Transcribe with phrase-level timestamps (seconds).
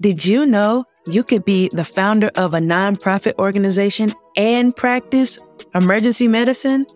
[0.00, 5.38] Did you know you could be the founder of a nonprofit organization and practice
[5.74, 6.86] emergency medicine?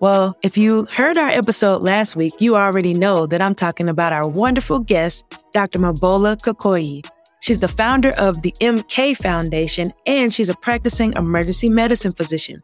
[0.00, 4.12] Well, if you heard our episode last week, you already know that I'm talking about
[4.12, 5.78] our wonderful guest, Dr.
[5.78, 7.08] Mobola Kukoyi.
[7.40, 12.60] She's the founder of the MK Foundation and she's a practicing emergency medicine physician.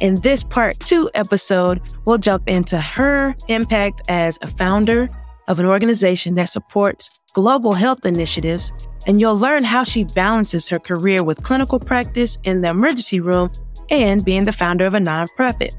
[0.00, 5.08] In this part two episode, we'll jump into her impact as a founder
[5.46, 8.72] of an organization that supports global health initiatives
[9.06, 13.50] and you'll learn how she balances her career with clinical practice in the emergency room
[13.88, 15.74] and being the founder of a nonprofit.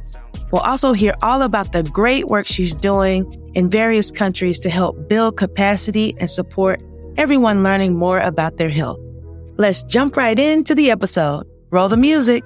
[0.52, 5.10] We'll also hear all about the great work she's doing in various countries to help
[5.10, 6.82] build capacity and support
[7.18, 9.00] everyone learning more about their health.
[9.58, 11.46] Let's jump right into the episode.
[11.70, 12.44] Roll the music.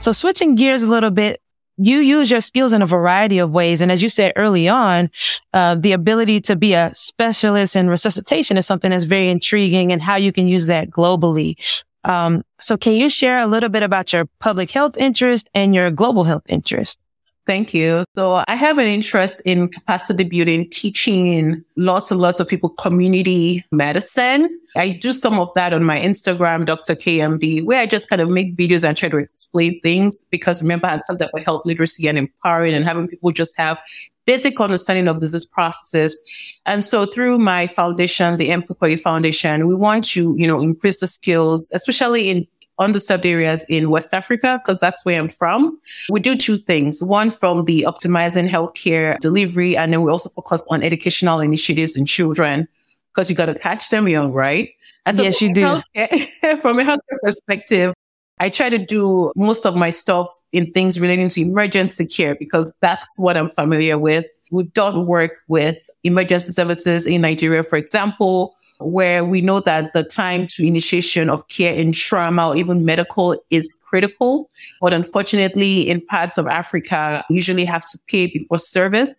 [0.00, 1.40] So switching gears a little bit,
[1.76, 3.80] you use your skills in a variety of ways.
[3.80, 5.10] And as you said early on,
[5.52, 10.02] uh, the ability to be a specialist in resuscitation is something that's very intriguing and
[10.02, 11.56] how you can use that globally.
[12.04, 15.90] Um, so can you share a little bit about your public health interest and your
[15.90, 17.00] global health interest?
[17.48, 18.04] Thank you.
[18.14, 23.64] So I have an interest in capacity building, teaching lots and lots of people community
[23.72, 24.60] medicine.
[24.76, 26.94] I do some of that on my Instagram, Dr.
[26.94, 30.88] KMD, where I just kind of make videos and try to explain things because remember
[30.88, 33.78] I said that for health literacy and empowering and having people just have
[34.26, 36.18] basic understanding of disease processes.
[36.66, 38.50] And so through my foundation, the.
[38.50, 42.46] Kukoyi Foundation, we want to, you know, increase the skills, especially in
[42.78, 45.78] underserved areas in West Africa, because that's where I'm from.
[46.10, 47.02] We do two things.
[47.02, 52.06] One from the optimizing healthcare delivery, and then we also focus on educational initiatives in
[52.06, 52.68] children,
[53.12, 54.70] because you got to catch them young, right?
[55.06, 55.62] And so yes, you do.
[56.60, 57.94] From a healthcare perspective,
[58.40, 62.72] I try to do most of my stuff in things relating to emergency care because
[62.80, 64.26] that's what I'm familiar with.
[64.50, 70.04] We've done work with emergency services in Nigeria, for example, where we know that the
[70.04, 74.50] time to initiation of care in trauma or even medical is critical.
[74.80, 79.10] But unfortunately, in parts of Africa, usually have to pay before service.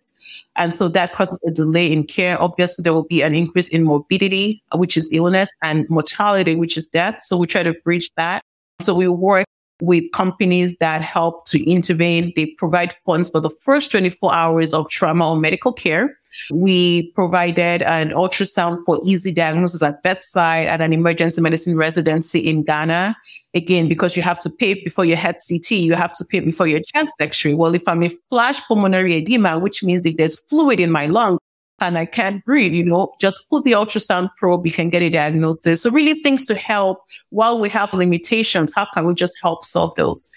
[0.56, 2.40] And so that causes a delay in care.
[2.40, 6.88] Obviously, there will be an increase in morbidity, which is illness, and mortality, which is
[6.88, 7.20] death.
[7.22, 8.42] So we try to bridge that.
[8.80, 9.46] So we work
[9.80, 12.32] with companies that help to intervene.
[12.36, 16.16] They provide funds for the first 24 hours of trauma or medical care.
[16.50, 22.62] We provided an ultrasound for easy diagnosis at bedside at an emergency medicine residency in
[22.62, 23.16] Ghana.
[23.54, 26.66] Again, because you have to pay before your head CT, you have to pay before
[26.66, 27.54] your chest x-ray.
[27.54, 31.38] Well, if I'm a flash pulmonary edema, which means if there's fluid in my lung,
[31.80, 35.08] and I can't breathe, you know, just put the ultrasound probe, you can get a
[35.08, 35.82] diagnosis.
[35.82, 38.72] So really things to help while we have limitations.
[38.74, 40.28] How can we just help solve those?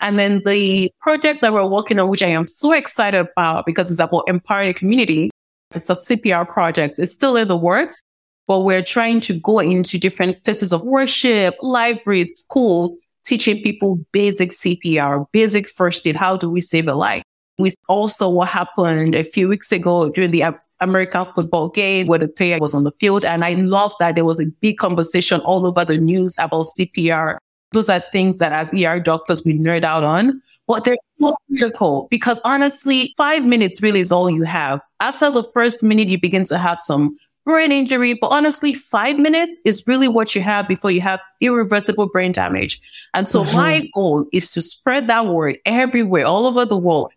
[0.00, 3.90] And then the project that we're working on, which I am so excited about because
[3.90, 5.30] it's about empowering the community,
[5.74, 6.98] it's a CPR project.
[6.98, 8.02] It's still in the works,
[8.46, 14.50] but we're trying to go into different places of worship, libraries, schools, teaching people basic
[14.50, 16.16] CPR, basic first aid.
[16.16, 17.22] How do we save a life?
[17.58, 20.42] We also what happened a few weeks ago during the
[20.82, 23.24] American football game where the player was on the field.
[23.24, 27.38] And I love that there was a big conversation all over the news about CPR.
[27.72, 32.06] Those are things that as ER doctors we nerd out on but they're so critical
[32.10, 34.80] because honestly, five minutes really is all you have.
[35.00, 39.58] After the first minute, you begin to have some brain injury, but honestly, five minutes
[39.64, 42.80] is really what you have before you have irreversible brain damage.
[43.14, 43.56] And so mm-hmm.
[43.56, 47.12] my goal is to spread that word everywhere, all over the world.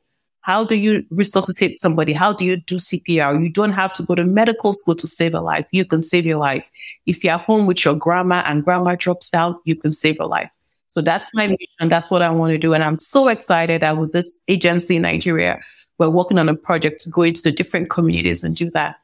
[0.46, 2.14] How do you resuscitate somebody?
[2.14, 3.42] How do you do CPR?
[3.42, 5.66] You don't have to go to medical school to save a life.
[5.72, 6.64] You can save your life.
[7.08, 10.52] If you're home with your grandma and grandma drops down, you can save a life.
[10.86, 11.90] So that's my mission.
[11.90, 12.76] That's what I want to do.
[12.76, 15.60] And I'm so excited that with this agency in Nigeria,
[15.98, 18.98] we're working on a project to go into the different communities and do that.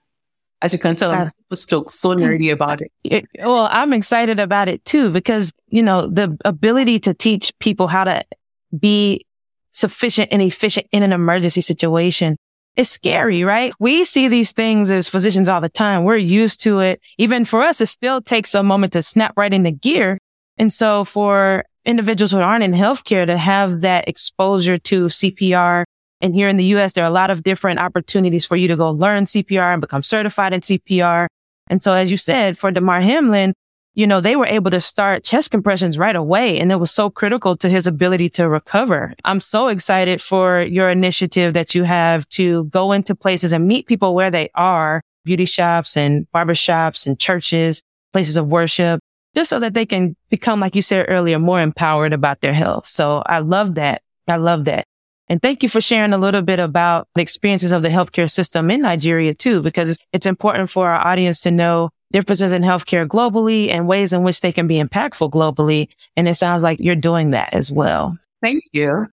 [0.61, 2.91] As you can tell, I'm super stoked, so nerdy about it.
[3.03, 3.25] it.
[3.39, 8.03] Well, I'm excited about it too, because, you know, the ability to teach people how
[8.03, 8.23] to
[8.77, 9.25] be
[9.71, 12.37] sufficient and efficient in an emergency situation.
[12.75, 13.73] It's scary, right?
[13.79, 16.05] We see these things as physicians all the time.
[16.05, 17.01] We're used to it.
[17.17, 20.17] Even for us, it still takes a moment to snap right into gear.
[20.57, 25.83] And so for individuals who aren't in healthcare to have that exposure to CPR.
[26.21, 28.75] And here in the US, there are a lot of different opportunities for you to
[28.75, 31.27] go learn CPR and become certified in CPR.
[31.67, 33.53] And so, as you said, for Damar Hamlin,
[33.93, 36.59] you know, they were able to start chest compressions right away.
[36.59, 39.13] And it was so critical to his ability to recover.
[39.25, 43.87] I'm so excited for your initiative that you have to go into places and meet
[43.87, 47.81] people where they are, beauty shops and barbershops and churches,
[48.13, 49.01] places of worship,
[49.35, 52.87] just so that they can become, like you said earlier, more empowered about their health.
[52.87, 54.01] So I love that.
[54.27, 54.85] I love that.
[55.27, 58.69] And thank you for sharing a little bit about the experiences of the healthcare system
[58.69, 63.69] in Nigeria too, because it's important for our audience to know differences in healthcare globally
[63.69, 65.89] and ways in which they can be impactful globally.
[66.15, 68.17] And it sounds like you're doing that as well.
[68.41, 69.07] Thank you.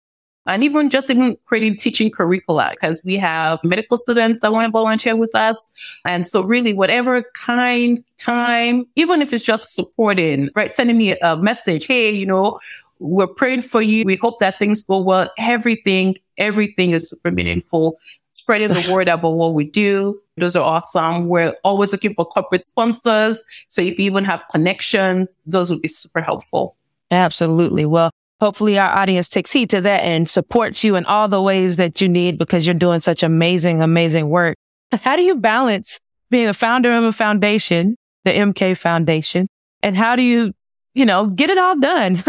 [0.46, 4.72] and even just even creating teaching curricula because we have medical students that want to
[4.72, 5.56] volunteer with us.
[6.04, 10.74] And so really whatever kind, time, even if it's just supporting, right?
[10.74, 11.86] Sending me a message.
[11.86, 12.58] Hey, you know,
[12.98, 14.04] we're praying for you.
[14.04, 15.30] We hope that things go well.
[15.38, 17.98] Everything, everything is super meaningful.
[18.34, 20.18] Spreading the word about what we do.
[20.38, 21.28] Those are awesome.
[21.28, 23.44] We're always looking for corporate sponsors.
[23.68, 26.74] So if you even have connections, those would be super helpful.
[27.10, 27.84] Absolutely.
[27.84, 28.10] Well,
[28.42, 32.00] hopefully our audience takes heed to that and supports you in all the ways that
[32.00, 34.56] you need because you're doing such amazing, amazing work.
[35.00, 37.94] How do you balance being a founder of a foundation,
[38.24, 39.46] the MK Foundation,
[39.80, 40.52] and how do you,
[40.92, 42.20] you know, get it all done?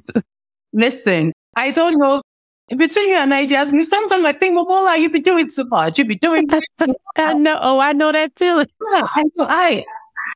[0.72, 2.20] Listen, I don't know.
[2.76, 6.00] Between you and I, Jasmine, sometimes I think, well, you be doing too much.
[6.00, 6.48] You be doing.
[7.16, 7.60] I know.
[7.62, 8.66] Oh, I know that feeling.
[8.92, 9.84] Yeah, I, I,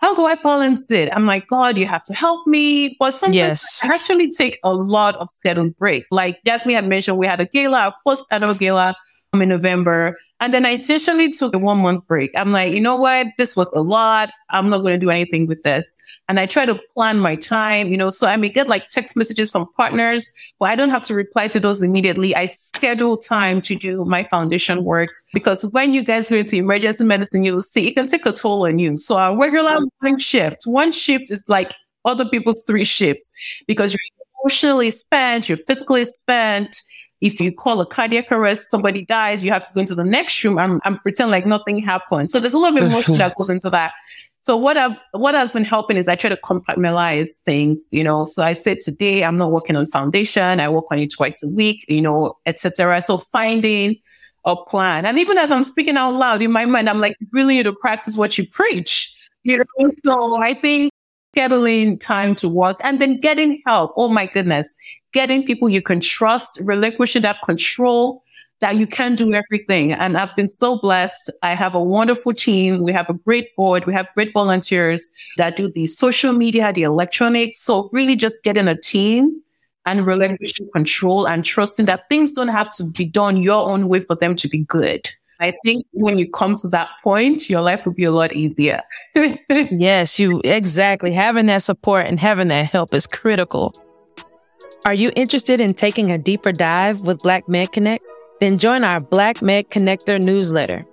[0.00, 1.08] how do I balance it?
[1.12, 2.96] I'm like, God, you have to help me.
[2.98, 3.80] But sometimes yes.
[3.82, 6.10] I actually take a lot of scheduled breaks.
[6.10, 8.94] Like Jasmine had mentioned, we had a gala, a post annual gala
[9.32, 10.16] um, in November.
[10.40, 12.30] And then I intentionally took a one month break.
[12.36, 13.26] I'm like, you know what?
[13.38, 14.30] This was a lot.
[14.50, 15.84] I'm not going to do anything with this
[16.28, 19.16] and I try to plan my time, you know, so I may get like text
[19.16, 22.36] messages from partners, but I don't have to reply to those immediately.
[22.36, 27.04] I schedule time to do my foundation work because when you guys go into emergency
[27.04, 28.98] medicine, you'll see it can take a toll on you.
[28.98, 31.72] So a regular morning shift, one shift is like
[32.04, 33.30] other people's three shifts
[33.66, 34.00] because you're
[34.42, 36.82] emotionally spent, you're physically spent.
[37.20, 40.44] If you call a cardiac arrest, somebody dies, you have to go into the next
[40.44, 42.30] room and, and pretend like nothing happened.
[42.30, 43.92] So there's a lot of emotion that goes into that.
[44.48, 48.24] So what I've, what has been helping is I try to compartmentalize things, you know.
[48.24, 50.58] So I said today I'm not working on foundation.
[50.58, 53.02] I work on it twice a week, you know, etc.
[53.02, 53.96] So finding
[54.46, 55.04] a plan.
[55.04, 57.74] And even as I'm speaking out loud in my mind, I'm like, really need to
[57.74, 59.14] practice what you preach.
[59.42, 60.92] You know, so I think
[61.36, 63.92] scheduling time to work and then getting help.
[63.98, 64.70] Oh my goodness.
[65.12, 68.22] Getting people you can trust, relinquishing that control
[68.60, 69.92] that you can do everything.
[69.92, 71.30] And I've been so blessed.
[71.42, 72.82] I have a wonderful team.
[72.82, 73.86] We have a great board.
[73.86, 77.62] We have great volunteers that do the social media, the electronics.
[77.62, 79.42] So really just getting a team
[79.86, 84.00] and relinquishing control and trusting that things don't have to be done your own way
[84.00, 85.08] for them to be good.
[85.40, 88.82] I think when you come to that point, your life will be a lot easier.
[89.48, 91.12] yes, you exactly.
[91.12, 93.72] Having that support and having that help is critical.
[94.84, 98.04] Are you interested in taking a deeper dive with Black Med Connect?
[98.40, 100.86] Then join our Black Med Connector newsletter.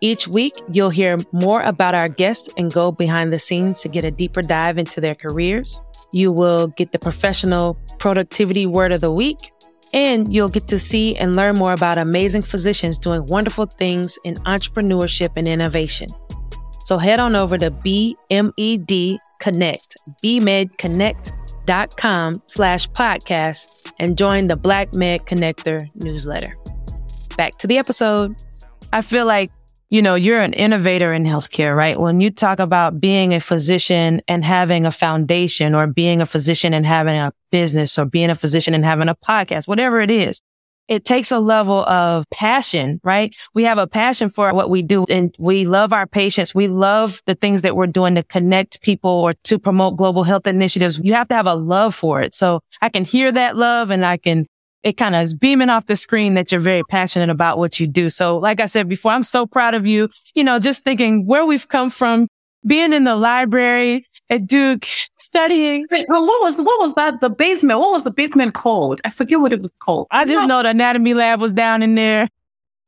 [0.00, 4.04] Each week, you'll hear more about our guests and go behind the scenes to get
[4.04, 5.80] a deeper dive into their careers.
[6.12, 9.50] You will get the professional productivity word of the week,
[9.92, 14.34] and you'll get to see and learn more about amazing physicians doing wonderful things in
[14.46, 16.08] entrepreneurship and innovation.
[16.84, 25.26] So head on over to BMED Connect, bmedconnect.com slash podcast and join the Black Med
[25.26, 26.56] Connector newsletter
[27.38, 28.34] back to the episode.
[28.92, 29.50] I feel like,
[29.90, 31.98] you know, you're an innovator in healthcare, right?
[31.98, 36.74] When you talk about being a physician and having a foundation or being a physician
[36.74, 40.40] and having a business or being a physician and having a podcast, whatever it is,
[40.88, 43.36] it takes a level of passion, right?
[43.54, 46.54] We have a passion for what we do and we love our patients.
[46.54, 50.46] We love the things that we're doing to connect people or to promote global health
[50.46, 50.98] initiatives.
[50.98, 52.34] You have to have a love for it.
[52.34, 54.46] So I can hear that love and I can
[54.82, 57.86] it kind of is beaming off the screen that you're very passionate about what you
[57.86, 58.08] do.
[58.10, 60.08] So like I said before, I'm so proud of you.
[60.34, 62.28] You know, just thinking where we've come from,
[62.66, 64.86] being in the library at Duke,
[65.18, 65.86] studying.
[65.90, 67.20] Well, what was what was that?
[67.20, 67.80] The basement.
[67.80, 69.00] What was the basement called?
[69.04, 70.06] I forget what it was called.
[70.10, 72.28] I just know the anatomy lab was down in there,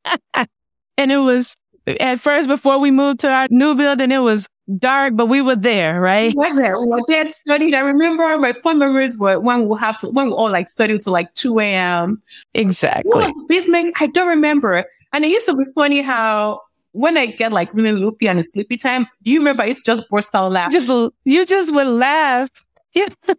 [0.33, 1.55] and it was
[1.87, 4.11] at first before we moved to our new building.
[4.11, 4.47] It was
[4.77, 6.33] dark, but we were there, right?
[6.35, 6.79] We were there.
[6.79, 7.73] We were there studied.
[7.73, 11.01] I remember my fun memories were when we have to, when we all like studied
[11.01, 12.21] to like 2 a.m.
[12.53, 13.33] Exactly.
[13.47, 14.85] Basement, I don't remember.
[15.13, 16.61] And it used to be funny how
[16.93, 20.35] when I get like really loopy and sleepy time, do you remember it's just burst
[20.35, 20.79] out laughing?
[20.79, 22.49] Just you just would laugh.
[22.93, 23.07] Yeah.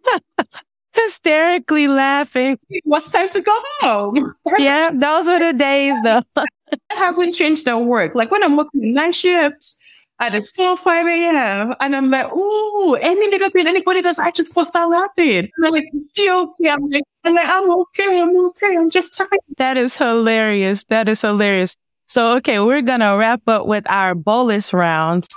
[0.95, 2.59] Hysterically laughing.
[2.83, 4.35] What's time to go home?
[4.59, 6.21] yeah, those were the days though.
[6.91, 8.15] I haven't changed at work.
[8.15, 9.75] Like when I'm working night shifts,
[10.19, 11.73] and it's 4 5 a.m.
[11.79, 15.39] And I'm like, ooh, any little thing anybody does, I just bust out laughing.
[15.39, 16.69] And they're like, you okay?
[16.69, 19.29] I'm like, I'm like, I'm okay, I'm okay, I'm just tired.
[19.57, 20.83] That is hilarious.
[20.85, 21.75] That is hilarious.
[22.07, 25.27] So, okay, we're to wrap up with our bolus rounds.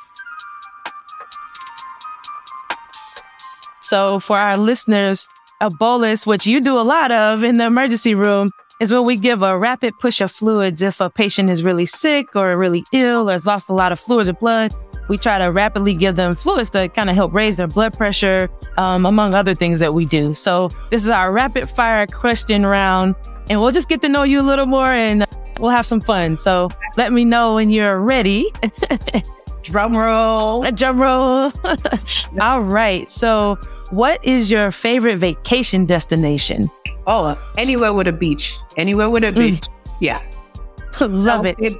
[3.80, 5.26] So, for our listeners,
[5.60, 9.16] a bolus, which you do a lot of in the emergency room, is when we
[9.16, 13.28] give a rapid push of fluids if a patient is really sick or really ill
[13.28, 14.74] or has lost a lot of fluids or blood.
[15.08, 18.50] We try to rapidly give them fluids to kind of help raise their blood pressure,
[18.76, 20.34] um, among other things that we do.
[20.34, 23.14] So this is our rapid fire question round,
[23.48, 25.24] and we'll just get to know you a little more and
[25.60, 26.38] we'll have some fun.
[26.38, 28.52] So let me know when you're ready.
[29.62, 30.64] drum roll.
[30.64, 31.52] A drum roll.
[32.40, 33.08] All right.
[33.08, 33.58] So
[33.90, 36.70] what is your favorite vacation destination?
[37.06, 38.56] Oh, anywhere with a beach.
[38.76, 39.34] Anywhere with a mm.
[39.34, 39.60] beach.
[39.60, 39.96] Mm.
[40.00, 40.30] Yeah.
[41.00, 41.56] Love it.
[41.58, 41.78] it.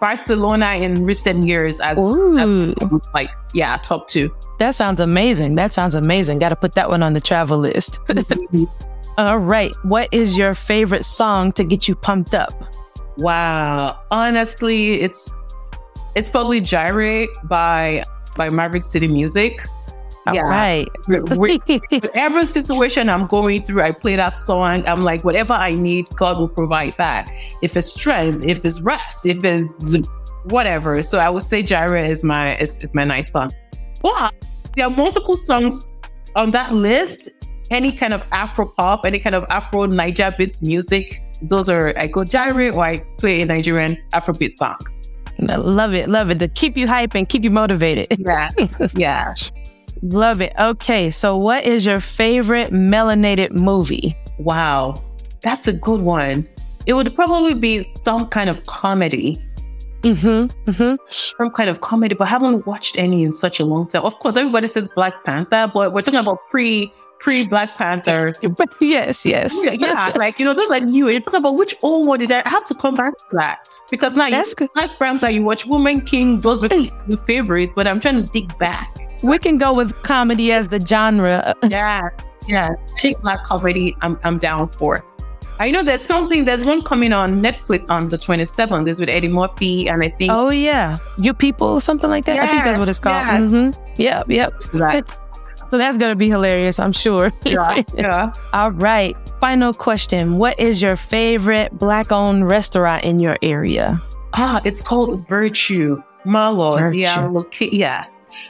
[0.00, 4.34] Barcelona in recent years as, as like, yeah, top two.
[4.58, 5.54] That sounds amazing.
[5.54, 6.38] That sounds amazing.
[6.38, 8.00] Got to put that one on the travel list.
[9.18, 9.72] All right.
[9.82, 12.52] What is your favorite song to get you pumped up?
[13.16, 13.98] Wow.
[14.10, 15.30] Honestly, it's
[16.14, 18.04] it's probably Jireh by
[18.36, 19.66] by Maverick City Music.
[20.26, 20.42] All yeah.
[20.42, 20.88] right.
[21.08, 24.86] whatever situation I'm going through, I play that song.
[24.86, 27.30] I'm like, whatever I need, God will provide that.
[27.62, 29.96] If it's strength, if it's rest, if it's
[30.44, 31.02] whatever.
[31.02, 33.50] So I would say Jireh is my is, is my nice song.
[34.02, 34.34] But
[34.76, 35.86] there are multiple songs
[36.36, 37.30] on that list.
[37.70, 41.14] Any kind of Afro pop, any kind of Afro Niger beats music.
[41.42, 44.76] Those are I go Jireh or I play a Nigerian Afrobeat song.
[45.48, 46.38] I love it, love it.
[46.40, 48.18] To keep you hype and keep you motivated.
[48.18, 48.50] Yeah.
[48.94, 49.34] yeah.
[50.02, 50.52] Love it.
[50.58, 51.10] Okay.
[51.10, 54.16] So, what is your favorite melanated movie?
[54.38, 55.02] Wow.
[55.42, 56.48] That's a good one.
[56.86, 59.42] It would probably be some kind of comedy.
[60.02, 60.94] Mm-hmm, mm-hmm.
[61.10, 64.02] Some kind of comedy, but I haven't watched any in such a long time.
[64.02, 68.34] Of course, everybody says Black Panther, but we're talking about pre pre Black Panther.
[68.80, 69.54] yes, yes.
[69.62, 71.10] Yeah, like you know, those are new.
[71.10, 73.68] You're talking about which old one did I, I have to come back to that?
[73.90, 77.86] Because now That's you, Black Panther, you watch Woman King, those were the favorites, but
[77.86, 81.54] I'm trying to dig back we can go with comedy as the genre.
[81.68, 82.10] yeah,
[82.46, 82.70] yeah.
[82.96, 85.04] I think black comedy, I'm I'm down for.
[85.58, 86.46] I know there's something.
[86.46, 88.88] There's one coming on Netflix on the 27th.
[88.88, 90.32] Is with Eddie Murphy, and I think.
[90.32, 92.36] Oh yeah, you people, something like that.
[92.36, 93.26] Yes, I think that's what it's called.
[93.26, 93.44] Yes.
[93.44, 94.00] Mm-hmm.
[94.00, 94.54] Yep, yep.
[94.72, 95.04] Right.
[95.68, 97.30] So that's gonna be hilarious, I'm sure.
[97.44, 98.32] Yeah, yeah.
[98.52, 99.16] All right.
[99.38, 104.02] Final question: What is your favorite black-owned restaurant in your area?
[104.32, 106.02] Ah, it's called Virtue.
[106.24, 106.78] Malo.
[106.78, 106.98] Virtue.
[106.98, 108.06] Yeah, look, yeah.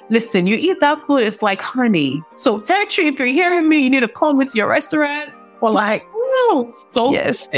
[0.09, 2.23] Listen, you eat that food, it's like honey.
[2.35, 5.31] So factory, if you're hearing me, you need to come into your restaurant
[5.61, 7.49] or like, oh, so yes.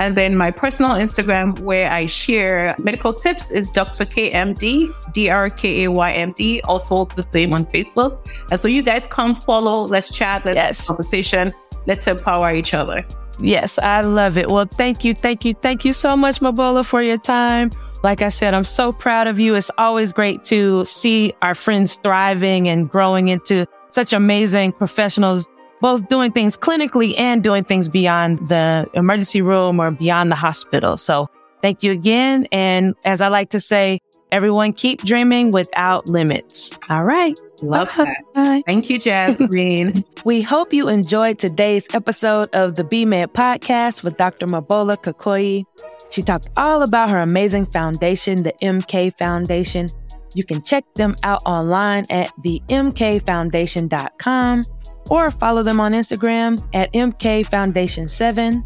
[0.00, 4.06] And then my personal Instagram where I share medical tips is Dr.
[4.06, 8.26] KMD, D-R-K-A-Y-M-D, also the same on Facebook.
[8.50, 10.88] And so you guys come follow, let's chat, let's yes.
[10.88, 11.52] conversation,
[11.86, 13.04] let's empower each other.
[13.40, 14.48] Yes, I love it.
[14.48, 17.70] Well, thank you, thank you, thank you so much, Mobola, for your time.
[18.02, 19.54] Like I said, I'm so proud of you.
[19.54, 25.46] It's always great to see our friends thriving and growing into such amazing professionals
[25.80, 30.96] both doing things clinically and doing things beyond the emergency room or beyond the hospital.
[30.96, 31.28] So
[31.62, 32.46] thank you again.
[32.52, 36.78] And as I like to say, everyone keep dreaming without limits.
[36.88, 37.38] All right.
[37.62, 38.14] Love Bye.
[38.34, 38.62] that.
[38.66, 40.04] Thank you, Jasmine.
[40.24, 44.46] we hope you enjoyed today's episode of the BMed podcast with Dr.
[44.46, 45.64] Mobola Kukoyi.
[46.10, 49.88] She talked all about her amazing foundation, the MK Foundation.
[50.34, 54.64] You can check them out online at the mkfoundation.com
[55.10, 58.64] or follow them on Instagram at MK Foundation 7.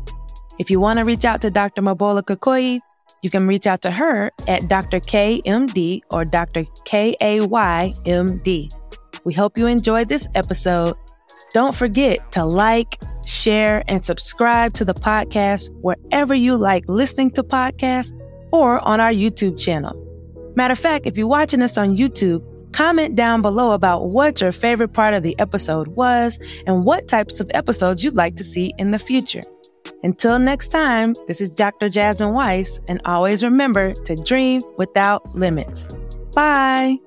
[0.60, 1.82] If you want to reach out to Dr.
[1.82, 2.80] Mobola Kukoyi,
[3.24, 5.00] You can reach out to her at Dr.
[5.00, 6.64] KMD or Dr.
[6.84, 8.70] KAYMD.
[9.24, 10.94] We hope you enjoyed this episode.
[11.54, 17.42] Don't forget to like, share, and subscribe to the podcast wherever you like listening to
[17.42, 18.12] podcasts
[18.52, 19.98] or on our YouTube channel.
[20.54, 22.44] Matter of fact, if you're watching us on YouTube,
[22.74, 27.38] comment down below about what your favorite part of the episode was and what types
[27.38, 29.42] of episodes you'd like to see in the future.
[30.02, 31.88] Until next time, this is Dr.
[31.88, 35.88] Jasmine Weiss, and always remember to dream without limits.
[36.34, 36.98] Bye.